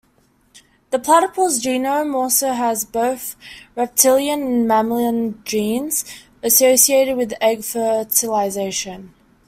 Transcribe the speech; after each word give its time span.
The 0.89 0.97
platypus 0.97 1.63
genome 1.63 2.15
also 2.15 2.53
has 2.53 2.85
both 2.85 3.35
reptilian 3.75 4.41
and 4.41 4.67
mammalian 4.67 5.43
genes 5.45 6.05
associated 6.41 7.17
with 7.17 7.35
egg 7.39 7.63
fertilisation. 7.63 9.13